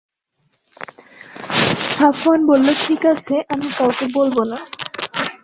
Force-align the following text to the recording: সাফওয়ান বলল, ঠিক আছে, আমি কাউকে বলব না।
সাফওয়ান 1.91 2.41
বলল, 2.49 2.67
ঠিক 2.85 3.01
আছে, 3.13 3.35
আমি 3.53 3.67
কাউকে 3.77 4.05
বলব 4.17 4.37
না। 4.51 4.57